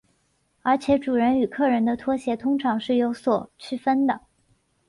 [0.63, 4.21] 而且主人与客人的拖鞋通常是有所区分的。